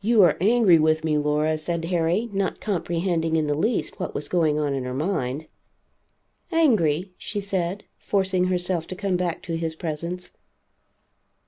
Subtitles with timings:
[0.00, 4.26] "You are angry with me, Laura," said Harry, not comprehending in the least what was
[4.26, 5.46] going on in her mind.
[6.50, 10.32] "Angry?" she said, forcing herself to come back to his presence.